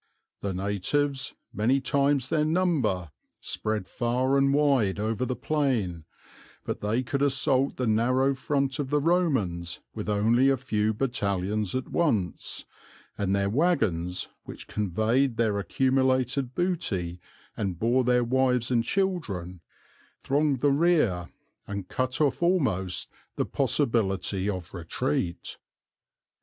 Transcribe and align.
The 0.41 0.51
natives, 0.51 1.35
many 1.53 1.79
times 1.79 2.29
their 2.29 2.43
number, 2.43 3.11
spread 3.39 3.87
far 3.87 4.35
and 4.35 4.51
wide 4.51 4.99
over 4.99 5.25
the 5.27 5.35
plain; 5.35 6.05
but 6.63 6.81
they 6.81 7.03
could 7.03 7.21
assault 7.21 7.77
the 7.77 7.85
narrow 7.85 8.33
front 8.33 8.79
of 8.79 8.89
the 8.89 8.99
Romans 8.99 9.79
with 9.93 10.09
only 10.09 10.55
few 10.57 10.91
battalions 10.95 11.75
at 11.75 11.87
once, 11.89 12.65
and 13.15 13.35
their 13.35 13.47
wagons, 13.47 14.27
which 14.43 14.67
conveyed 14.67 15.37
their 15.37 15.59
accumulated 15.59 16.55
booty 16.55 17.19
and 17.55 17.77
bore 17.77 18.03
their 18.03 18.23
wives 18.23 18.71
and 18.71 18.83
children, 18.83 19.61
thronged 20.19 20.61
the 20.61 20.71
rear, 20.71 21.29
and 21.67 21.89
cut 21.89 22.19
off 22.19 22.41
almost 22.41 23.07
the 23.35 23.45
possibility 23.45 24.49
of 24.49 24.73
retreat." 24.73 25.57